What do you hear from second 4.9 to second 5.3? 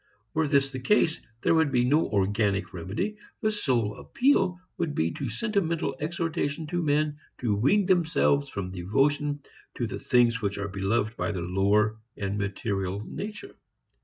be to